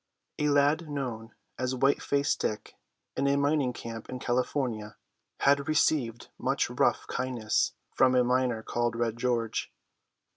[0.23, 2.73] "* [A lad known as White faced Dick
[3.15, 4.97] in a mining camp in California
[5.41, 9.71] had received much rough kindness from a miner called Red George.